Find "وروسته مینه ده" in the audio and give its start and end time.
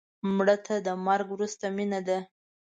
1.31-2.17